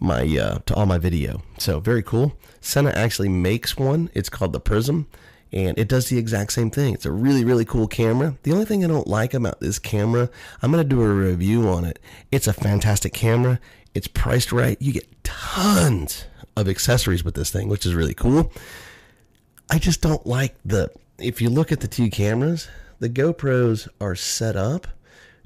my 0.00 0.22
uh, 0.22 0.58
to 0.66 0.74
all 0.74 0.86
my 0.86 0.98
video. 0.98 1.42
So 1.58 1.80
very 1.80 2.02
cool. 2.02 2.36
Sena 2.60 2.90
actually 2.90 3.28
makes 3.28 3.76
one. 3.76 4.10
It's 4.14 4.28
called 4.28 4.52
the 4.52 4.60
Prism, 4.60 5.06
and 5.52 5.78
it 5.78 5.88
does 5.88 6.08
the 6.08 6.18
exact 6.18 6.52
same 6.52 6.70
thing. 6.70 6.94
It's 6.94 7.06
a 7.06 7.12
really 7.12 7.44
really 7.44 7.64
cool 7.64 7.86
camera. 7.86 8.36
The 8.42 8.52
only 8.52 8.64
thing 8.64 8.84
I 8.84 8.88
don't 8.88 9.06
like 9.06 9.34
about 9.34 9.60
this 9.60 9.78
camera, 9.78 10.28
I'm 10.62 10.70
gonna 10.70 10.84
do 10.84 11.02
a 11.02 11.08
review 11.08 11.68
on 11.68 11.84
it. 11.84 12.00
It's 12.32 12.48
a 12.48 12.52
fantastic 12.52 13.12
camera. 13.12 13.60
It's 13.94 14.08
priced 14.08 14.50
right. 14.50 14.76
You 14.80 14.92
get 14.92 15.22
tons 15.22 16.24
of 16.56 16.68
accessories 16.68 17.24
with 17.24 17.34
this 17.34 17.50
thing, 17.50 17.68
which 17.68 17.86
is 17.86 17.94
really 17.94 18.14
cool. 18.14 18.52
I 19.70 19.78
just 19.78 20.00
don't 20.00 20.26
like 20.26 20.54
the. 20.64 20.90
If 21.18 21.40
you 21.40 21.48
look 21.48 21.72
at 21.72 21.80
the 21.80 21.88
two 21.88 22.10
cameras, 22.10 22.68
the 22.98 23.08
GoPros 23.08 23.88
are 24.00 24.14
set 24.14 24.56
up 24.56 24.86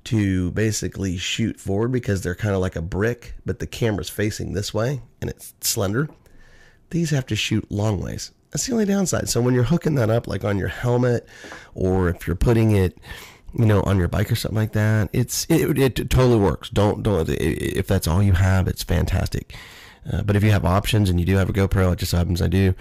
to 0.04 0.50
basically 0.52 1.16
shoot 1.18 1.60
forward 1.60 1.92
because 1.92 2.22
they're 2.22 2.34
kind 2.34 2.54
of 2.54 2.60
like 2.60 2.76
a 2.76 2.82
brick, 2.82 3.34
but 3.44 3.58
the 3.58 3.66
camera's 3.66 4.08
facing 4.08 4.52
this 4.52 4.72
way 4.72 5.02
and 5.20 5.28
it's 5.28 5.54
slender. 5.60 6.08
These 6.90 7.10
have 7.10 7.26
to 7.26 7.36
shoot 7.36 7.70
long 7.70 8.00
ways. 8.00 8.32
That's 8.50 8.66
the 8.66 8.72
only 8.72 8.86
downside. 8.86 9.28
So 9.28 9.42
when 9.42 9.52
you're 9.52 9.64
hooking 9.64 9.96
that 9.96 10.08
up, 10.08 10.26
like 10.26 10.44
on 10.44 10.58
your 10.58 10.68
helmet, 10.68 11.28
or 11.74 12.08
if 12.08 12.26
you're 12.26 12.36
putting 12.36 12.70
it, 12.70 12.96
you 13.52 13.66
know, 13.66 13.82
on 13.82 13.98
your 13.98 14.08
bike 14.08 14.32
or 14.32 14.36
something 14.36 14.56
like 14.56 14.72
that, 14.72 15.10
it's 15.12 15.46
it, 15.50 15.78
it, 15.78 15.96
totally 16.10 16.38
works. 16.38 16.70
Don't 16.70 17.02
don't 17.02 17.28
if 17.28 17.86
that's 17.86 18.08
all 18.08 18.22
you 18.22 18.32
have, 18.32 18.66
it's 18.66 18.82
fantastic. 18.82 19.54
Uh, 20.10 20.22
but 20.22 20.36
if 20.36 20.42
you 20.42 20.50
have 20.50 20.64
options 20.64 21.10
and 21.10 21.18
you 21.18 21.26
do 21.26 21.36
have 21.36 21.48
a 21.48 21.52
GoPro, 21.52 21.92
it 21.92 21.98
just 21.98 22.12
happens 22.12 22.40
I 22.42 22.48
do 22.48 22.74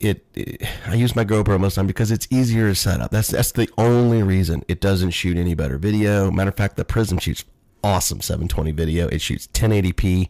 it, 0.00 0.26
it, 0.34 0.62
I 0.86 0.94
use 0.94 1.16
my 1.16 1.24
GoPro 1.24 1.58
most 1.58 1.72
of 1.72 1.74
the 1.74 1.80
time 1.80 1.86
because 1.86 2.10
it's 2.10 2.26
easier 2.30 2.68
to 2.68 2.74
set 2.74 3.00
up. 3.00 3.10
That's 3.10 3.28
that's 3.28 3.52
the 3.52 3.68
only 3.78 4.22
reason 4.22 4.64
it 4.68 4.80
doesn't 4.80 5.10
shoot 5.10 5.36
any 5.36 5.54
better 5.54 5.78
video. 5.78 6.30
Matter 6.30 6.50
of 6.50 6.56
fact, 6.56 6.76
the 6.76 6.84
Prism 6.84 7.18
shoots 7.18 7.44
awesome 7.82 8.20
720 8.20 8.72
video. 8.72 9.08
It 9.08 9.20
shoots 9.20 9.46
1080p, 9.48 10.28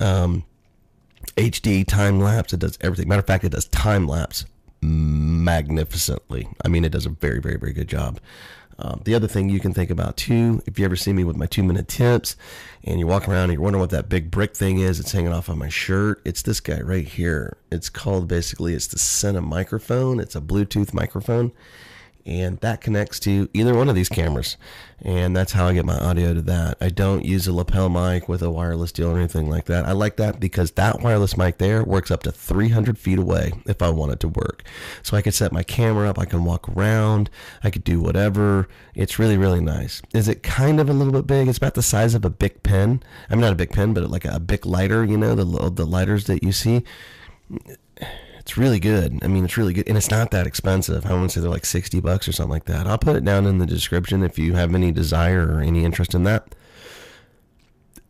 um, 0.00 0.44
HD 1.36 1.86
time 1.86 2.20
lapse. 2.20 2.52
It 2.52 2.60
does 2.60 2.78
everything. 2.80 3.08
Matter 3.08 3.20
of 3.20 3.26
fact, 3.26 3.44
it 3.44 3.52
does 3.52 3.66
time 3.66 4.06
lapse 4.06 4.44
magnificently. 4.80 6.48
I 6.64 6.68
mean, 6.68 6.84
it 6.84 6.92
does 6.92 7.06
a 7.06 7.10
very 7.10 7.40
very 7.40 7.56
very 7.56 7.72
good 7.72 7.88
job. 7.88 8.20
Um, 8.80 9.00
the 9.04 9.14
other 9.14 9.26
thing 9.26 9.48
you 9.48 9.58
can 9.58 9.74
think 9.74 9.90
about 9.90 10.16
too, 10.16 10.62
if 10.66 10.78
you 10.78 10.84
ever 10.84 10.94
see 10.94 11.12
me 11.12 11.24
with 11.24 11.36
my 11.36 11.46
two 11.46 11.64
minute 11.64 11.88
tips 11.88 12.36
and 12.84 13.00
you 13.00 13.06
walk 13.06 13.28
around 13.28 13.44
and 13.44 13.54
you're 13.54 13.62
wondering 13.62 13.80
what 13.80 13.90
that 13.90 14.08
big 14.08 14.30
brick 14.30 14.54
thing 14.54 14.78
is, 14.78 15.00
it's 15.00 15.12
hanging 15.12 15.32
off 15.32 15.48
on 15.48 15.58
my 15.58 15.68
shirt. 15.68 16.20
It's 16.24 16.42
this 16.42 16.60
guy 16.60 16.80
right 16.80 17.06
here. 17.06 17.56
It's 17.72 17.88
called 17.88 18.28
basically, 18.28 18.74
it's 18.74 18.86
the 18.86 18.98
Sena 18.98 19.40
microphone. 19.40 20.20
It's 20.20 20.36
a 20.36 20.40
Bluetooth 20.40 20.94
microphone 20.94 21.52
and 22.26 22.58
that 22.60 22.80
connects 22.80 23.18
to 23.20 23.48
either 23.54 23.74
one 23.74 23.88
of 23.88 23.94
these 23.94 24.08
cameras. 24.08 24.56
And 25.00 25.36
that's 25.36 25.52
how 25.52 25.66
I 25.66 25.74
get 25.74 25.84
my 25.84 25.96
audio 25.96 26.34
to 26.34 26.42
that. 26.42 26.76
I 26.80 26.88
don't 26.88 27.24
use 27.24 27.46
a 27.46 27.52
lapel 27.52 27.88
mic 27.88 28.28
with 28.28 28.42
a 28.42 28.50
wireless 28.50 28.92
deal 28.92 29.10
or 29.10 29.16
anything 29.16 29.48
like 29.48 29.66
that. 29.66 29.86
I 29.86 29.92
like 29.92 30.16
that 30.16 30.40
because 30.40 30.72
that 30.72 31.00
wireless 31.00 31.36
mic 31.36 31.58
there 31.58 31.84
works 31.84 32.10
up 32.10 32.22
to 32.24 32.32
300 32.32 32.98
feet 32.98 33.18
away 33.18 33.52
if 33.66 33.80
I 33.80 33.90
want 33.90 34.12
it 34.12 34.20
to 34.20 34.28
work. 34.28 34.64
So 35.02 35.16
I 35.16 35.22
could 35.22 35.34
set 35.34 35.52
my 35.52 35.62
camera 35.62 36.10
up, 36.10 36.18
I 36.18 36.24
can 36.24 36.44
walk 36.44 36.68
around, 36.68 37.30
I 37.62 37.70
could 37.70 37.84
do 37.84 38.00
whatever. 38.00 38.68
It's 38.94 39.18
really, 39.18 39.38
really 39.38 39.60
nice. 39.60 40.02
Is 40.12 40.28
it 40.28 40.42
kind 40.42 40.80
of 40.80 40.90
a 40.90 40.92
little 40.92 41.12
bit 41.12 41.26
big? 41.26 41.48
It's 41.48 41.58
about 41.58 41.74
the 41.74 41.82
size 41.82 42.14
of 42.14 42.24
a 42.24 42.30
Bic 42.30 42.62
pen. 42.62 43.02
I'm 43.30 43.40
not 43.40 43.52
a 43.52 43.56
Bic 43.56 43.72
pen, 43.72 43.94
but 43.94 44.10
like 44.10 44.24
a 44.24 44.40
Bic 44.40 44.66
lighter, 44.66 45.04
you 45.04 45.16
know, 45.16 45.34
the, 45.34 45.70
the 45.70 45.86
lighters 45.86 46.24
that 46.26 46.42
you 46.42 46.52
see 46.52 46.84
it's 48.48 48.56
really 48.56 48.80
good. 48.80 49.18
I 49.22 49.26
mean, 49.26 49.44
it's 49.44 49.58
really 49.58 49.74
good, 49.74 49.86
and 49.88 49.98
it's 49.98 50.10
not 50.10 50.30
that 50.30 50.46
expensive. 50.46 51.04
I 51.04 51.12
want 51.12 51.28
to 51.28 51.34
say 51.34 51.42
they're 51.42 51.50
like 51.50 51.66
sixty 51.66 52.00
bucks 52.00 52.26
or 52.26 52.32
something 52.32 52.50
like 52.50 52.64
that. 52.64 52.86
I'll 52.86 52.96
put 52.96 53.14
it 53.14 53.22
down 53.22 53.44
in 53.44 53.58
the 53.58 53.66
description 53.66 54.22
if 54.22 54.38
you 54.38 54.54
have 54.54 54.74
any 54.74 54.90
desire 54.90 55.46
or 55.46 55.60
any 55.60 55.84
interest 55.84 56.14
in 56.14 56.24
that. 56.24 56.54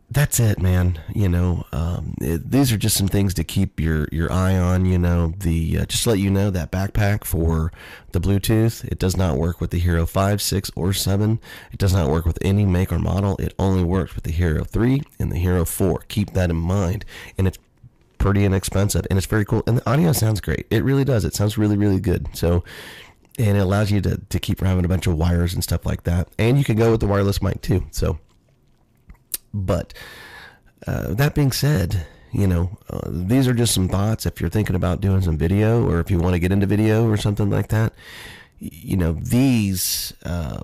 That's 0.09 0.39
it, 0.39 0.61
man. 0.61 0.97
You 1.13 1.27
know, 1.27 1.65
um, 1.73 2.15
it, 2.21 2.49
these 2.51 2.71
are 2.71 2.77
just 2.77 2.95
some 2.95 3.09
things 3.09 3.33
to 3.33 3.43
keep 3.43 3.81
your 3.81 4.07
your 4.13 4.31
eye 4.31 4.57
on. 4.57 4.85
You 4.85 4.97
know, 4.97 5.33
the 5.37 5.79
uh, 5.79 5.85
just 5.87 6.07
let 6.07 6.19
you 6.19 6.31
know 6.31 6.49
that 6.51 6.71
backpack 6.71 7.25
for 7.25 7.73
the 8.13 8.21
Bluetooth 8.21 8.85
it 8.85 8.97
does 8.97 9.17
not 9.17 9.35
work 9.35 9.59
with 9.59 9.71
the 9.71 9.79
Hero 9.79 10.05
Five, 10.05 10.41
Six, 10.41 10.71
or 10.73 10.93
Seven. 10.93 11.41
It 11.73 11.79
does 11.79 11.91
not 11.93 12.09
work 12.09 12.25
with 12.25 12.39
any 12.41 12.63
make 12.63 12.93
or 12.93 12.99
model. 12.99 13.35
It 13.39 13.53
only 13.59 13.83
works 13.83 14.15
with 14.15 14.23
the 14.23 14.31
Hero 14.31 14.63
Three 14.63 15.01
and 15.19 15.33
the 15.33 15.37
Hero 15.37 15.65
Four. 15.65 16.05
Keep 16.07 16.31
that 16.31 16.49
in 16.49 16.55
mind, 16.55 17.03
and 17.37 17.45
it's 17.45 17.59
pretty 18.19 18.45
inexpensive 18.45 19.07
and 19.09 19.17
it's 19.17 19.25
very 19.25 19.45
cool. 19.45 19.63
And 19.65 19.77
the 19.77 19.89
audio 19.89 20.11
sounds 20.11 20.41
great. 20.41 20.67
It 20.69 20.83
really 20.83 21.03
does. 21.03 21.25
It 21.25 21.33
sounds 21.33 21.57
really, 21.57 21.77
really 21.77 21.99
good. 21.99 22.27
So, 22.33 22.63
and 23.39 23.57
it 23.57 23.61
allows 23.61 23.89
you 23.89 24.01
to, 24.01 24.17
to 24.17 24.39
keep 24.39 24.59
from 24.59 24.67
having 24.67 24.85
a 24.85 24.89
bunch 24.89 25.07
of 25.07 25.17
wires 25.17 25.53
and 25.53 25.63
stuff 25.63 25.85
like 25.85 26.03
that. 26.03 26.27
And 26.37 26.57
you 26.57 26.63
can 26.63 26.75
go 26.75 26.91
with 26.91 26.99
the 26.99 27.07
wireless 27.07 27.41
mic 27.41 27.61
too. 27.61 27.85
So, 27.91 28.19
but 29.53 29.93
uh, 30.85 31.13
that 31.15 31.33
being 31.33 31.51
said, 31.51 32.05
you 32.31 32.45
know, 32.45 32.77
uh, 32.89 33.07
these 33.07 33.47
are 33.47 33.53
just 33.53 33.73
some 33.73 33.87
thoughts. 33.89 34.25
If 34.25 34.39
you're 34.39 34.49
thinking 34.49 34.75
about 34.75 35.01
doing 35.01 35.21
some 35.21 35.37
video 35.37 35.89
or 35.89 35.99
if 35.99 36.11
you 36.11 36.19
want 36.19 36.33
to 36.33 36.39
get 36.39 36.51
into 36.51 36.67
video 36.67 37.09
or 37.09 37.17
something 37.17 37.49
like 37.49 37.69
that, 37.69 37.93
you 38.59 38.97
know, 38.97 39.13
these, 39.13 40.13
uh, 40.25 40.61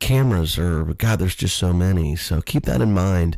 cameras 0.00 0.58
are 0.58 0.84
God. 0.84 1.18
There's 1.18 1.36
just 1.36 1.56
so 1.56 1.72
many. 1.72 2.16
So 2.16 2.40
keep 2.40 2.64
that 2.64 2.80
in 2.80 2.92
mind. 2.92 3.36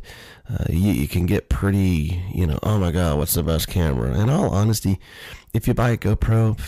Uh, 0.49 0.65
you, 0.69 0.91
you 0.91 1.07
can 1.07 1.25
get 1.25 1.49
pretty, 1.49 2.21
you 2.33 2.45
know. 2.45 2.59
Oh 2.63 2.77
my 2.77 2.91
God, 2.91 3.17
what's 3.17 3.35
the 3.35 3.43
best 3.43 3.67
camera? 3.67 4.19
In 4.19 4.29
all 4.29 4.49
honesty, 4.49 4.99
if 5.53 5.67
you 5.67 5.73
buy 5.73 5.91
a 5.91 5.97
GoPro, 5.97 6.59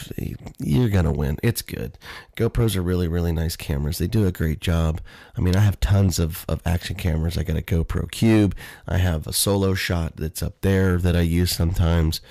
you're 0.60 0.90
gonna 0.90 1.12
win. 1.12 1.38
It's 1.44 1.62
good. 1.62 1.98
GoPros 2.38 2.76
are 2.76 2.82
really, 2.82 3.08
really 3.08 3.32
nice 3.32 3.56
cameras. 3.56 3.98
They 3.98 4.08
do 4.08 4.26
a 4.26 4.32
great 4.32 4.60
job. 4.60 5.02
I 5.38 5.42
mean, 5.42 5.56
I 5.56 5.62
have 5.62 5.80
tons 5.80 6.20
of, 6.20 6.46
of 6.48 6.62
action 6.66 6.96
cameras. 6.96 7.38
I 7.38 7.44
got 7.44 7.58
a 7.58 7.62
GoPro 7.62 8.10
Cube. 8.10 8.56
I 8.88 8.98
have 8.98 9.28
a 9.28 9.34
solo 9.34 9.74
shot 9.74 10.16
that's 10.16 10.44
up 10.44 10.62
there 10.62 10.98
that 10.98 11.16
I 11.16 11.22
use 11.22 11.52
sometimes 11.52 12.22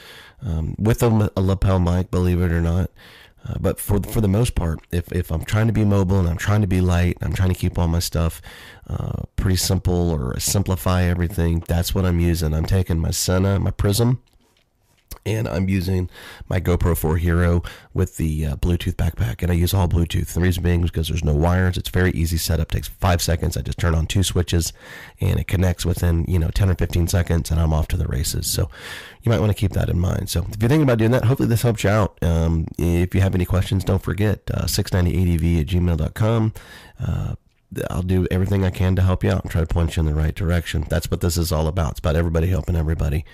um, 0.42 0.74
with 0.78 1.02
a, 1.02 1.30
a 1.36 1.40
lapel 1.40 1.78
mic. 1.78 2.10
Believe 2.10 2.40
it 2.40 2.52
or 2.52 2.60
not. 2.62 2.90
Uh, 3.44 3.54
but 3.60 3.80
for 3.80 4.00
for 4.00 4.20
the 4.20 4.28
most 4.28 4.54
part, 4.54 4.80
if, 4.92 5.10
if 5.12 5.30
I'm 5.30 5.44
trying 5.44 5.66
to 5.66 5.72
be 5.72 5.84
mobile 5.84 6.18
and 6.20 6.28
I'm 6.28 6.36
trying 6.36 6.60
to 6.60 6.66
be 6.66 6.80
light, 6.80 7.18
I'm 7.20 7.32
trying 7.32 7.48
to 7.48 7.58
keep 7.58 7.78
all 7.78 7.88
my 7.88 7.98
stuff 7.98 8.40
uh, 8.88 9.22
pretty 9.36 9.56
simple 9.56 10.10
or 10.10 10.38
simplify 10.38 11.02
everything. 11.02 11.64
That's 11.66 11.94
what 11.94 12.04
I'm 12.04 12.20
using. 12.20 12.54
I'm 12.54 12.66
taking 12.66 12.98
my 12.98 13.10
Sena, 13.10 13.58
my 13.58 13.72
Prism, 13.72 14.22
and 15.24 15.48
I'm 15.48 15.68
using 15.68 16.08
my 16.48 16.60
GoPro 16.60 16.96
4 16.96 17.16
Hero 17.16 17.62
with 17.94 18.16
the 18.16 18.46
uh, 18.46 18.56
Bluetooth 18.56 18.94
backpack, 18.94 19.42
and 19.42 19.50
I 19.50 19.54
use 19.54 19.74
all 19.74 19.88
Bluetooth. 19.88 20.32
The 20.32 20.40
reason 20.40 20.62
being 20.62 20.84
is 20.84 20.90
because 20.90 21.08
there's 21.08 21.24
no 21.24 21.34
wires. 21.34 21.76
It's 21.76 21.88
very 21.88 22.10
easy 22.12 22.36
setup. 22.36 22.70
Takes 22.70 22.88
five 22.88 23.22
seconds. 23.22 23.56
I 23.56 23.62
just 23.62 23.78
turn 23.78 23.94
on 23.94 24.06
two 24.06 24.22
switches, 24.22 24.72
and 25.20 25.38
it 25.38 25.46
connects 25.46 25.84
within 25.84 26.24
you 26.28 26.38
know 26.38 26.48
10 26.48 26.70
or 26.70 26.74
15 26.74 27.08
seconds, 27.08 27.50
and 27.50 27.60
I'm 27.60 27.72
off 27.72 27.88
to 27.88 27.96
the 27.96 28.06
races. 28.06 28.46
So 28.46 28.70
you 29.22 29.30
might 29.30 29.40
want 29.40 29.50
to 29.50 29.58
keep 29.58 29.72
that 29.72 29.88
in 29.88 29.98
mind. 29.98 30.28
So 30.28 30.40
if 30.40 30.60
you're 30.60 30.68
thinking 30.68 30.82
about 30.82 30.98
doing 30.98 31.12
that, 31.12 31.24
hopefully 31.24 31.48
this 31.48 31.62
helps 31.62 31.84
you 31.84 31.90
out. 31.90 32.18
Um, 32.22 32.66
if 32.78 33.14
you 33.14 33.20
have 33.20 33.34
any 33.34 33.44
questions, 33.44 33.84
don't 33.84 34.02
forget 34.02 34.40
uh, 34.52 34.64
690adv 34.64 35.60
at 35.60 35.66
gmail.com. 35.66 36.52
Uh, 37.00 37.34
I'll 37.90 38.02
do 38.02 38.26
everything 38.30 38.64
I 38.64 38.70
can 38.70 38.96
to 38.96 39.02
help 39.02 39.24
you 39.24 39.30
out 39.30 39.42
and 39.42 39.50
try 39.50 39.60
to 39.60 39.66
point 39.66 39.96
you 39.96 40.00
in 40.00 40.06
the 40.06 40.14
right 40.14 40.34
direction. 40.34 40.84
That's 40.88 41.10
what 41.10 41.20
this 41.20 41.36
is 41.36 41.52
all 41.52 41.66
about. 41.66 41.92
It's 41.92 42.00
about 42.00 42.16
everybody 42.16 42.48
helping 42.48 42.76
everybody. 42.76 43.24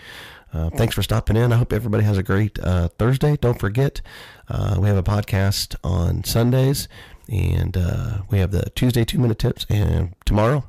Uh, 0.53 0.71
thanks 0.71 0.95
for 0.95 1.03
stopping 1.03 1.37
in. 1.37 1.53
I 1.53 1.57
hope 1.57 1.73
everybody 1.73 2.05
has 2.05 2.19
a 2.19 2.23
great 2.23 2.59
uh, 2.61 2.89
Thursday. 2.99 3.37
Don't 3.37 3.59
forget, 3.59 4.01
uh, 4.49 4.77
we 4.79 4.89
have 4.89 4.97
a 4.97 5.03
podcast 5.03 5.77
on 5.85 6.25
Sundays, 6.25 6.89
and 7.29 7.77
uh, 7.77 8.23
we 8.31 8.39
have 8.39 8.51
the 8.51 8.71
Tuesday 8.75 9.05
two 9.05 9.19
minute 9.19 9.39
tips. 9.39 9.67
And 9.69 10.15
tomorrow, 10.25 10.65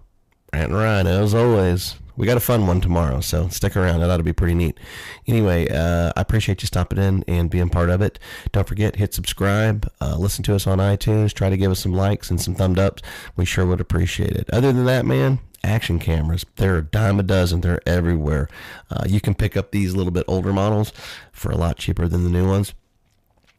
Rant 0.53 0.71
and 0.71 0.79
Ride, 0.79 1.07
as 1.07 1.33
always. 1.33 1.95
We 2.17 2.25
got 2.25 2.35
a 2.35 2.41
fun 2.41 2.67
one 2.67 2.81
tomorrow, 2.81 3.21
so 3.21 3.47
stick 3.47 3.77
around. 3.77 4.01
That 4.01 4.09
ought 4.09 4.17
to 4.17 4.23
be 4.23 4.33
pretty 4.33 4.53
neat. 4.53 4.77
Anyway, 5.25 5.69
uh, 5.69 6.11
I 6.17 6.19
appreciate 6.19 6.61
you 6.61 6.67
stopping 6.67 6.99
in 6.99 7.23
and 7.29 7.49
being 7.49 7.69
part 7.69 7.89
of 7.89 8.01
it. 8.01 8.19
Don't 8.51 8.67
forget, 8.67 8.97
hit 8.97 9.13
subscribe, 9.13 9.89
uh, 10.01 10.17
listen 10.17 10.43
to 10.43 10.55
us 10.55 10.67
on 10.67 10.79
iTunes, 10.79 11.31
try 11.33 11.49
to 11.49 11.55
give 11.55 11.71
us 11.71 11.79
some 11.79 11.93
likes 11.93 12.29
and 12.29 12.41
some 12.41 12.55
thumbs 12.55 12.77
ups. 12.77 13.03
We 13.37 13.45
sure 13.45 13.65
would 13.65 13.79
appreciate 13.79 14.31
it. 14.33 14.49
Other 14.51 14.73
than 14.73 14.83
that, 14.83 15.05
man, 15.05 15.39
action 15.63 15.99
cameras. 15.99 16.45
They're 16.55 16.77
a 16.77 16.83
dime 16.83 17.19
a 17.19 17.23
dozen. 17.23 17.61
They're 17.61 17.81
everywhere. 17.87 18.49
Uh, 18.89 19.03
you 19.07 19.21
can 19.21 19.35
pick 19.35 19.57
up 19.57 19.71
these 19.71 19.95
little 19.95 20.11
bit 20.11 20.25
older 20.27 20.53
models 20.53 20.91
for 21.31 21.51
a 21.51 21.57
lot 21.57 21.77
cheaper 21.77 22.07
than 22.07 22.23
the 22.23 22.29
new 22.29 22.47
ones. 22.47 22.73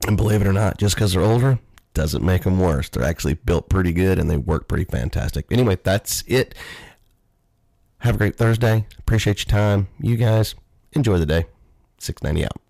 And 0.07 0.17
believe 0.17 0.41
it 0.41 0.47
or 0.47 0.53
not, 0.53 0.79
just 0.79 0.95
because 0.95 1.13
they're 1.13 1.23
older 1.23 1.59
doesn't 1.93 2.25
make 2.25 2.45
them 2.45 2.59
worse. 2.59 2.89
They're 2.89 3.05
actually 3.05 3.35
built 3.35 3.69
pretty 3.69 3.93
good 3.93 4.19
and 4.19 4.31
they 4.31 4.37
work 4.37 4.69
pretty 4.69 4.85
fantastic. 4.85 5.47
Anyway, 5.51 5.79
that's 5.83 6.23
it. 6.27 6.55
Have 7.99 8.15
a 8.15 8.19
great 8.19 8.37
Thursday. 8.37 8.87
Appreciate 8.99 9.45
your 9.45 9.51
time. 9.51 9.89
You 9.99 10.17
guys 10.17 10.55
enjoy 10.93 11.19
the 11.19 11.27
day. 11.27 11.45
690 11.99 12.47
out. 12.47 12.70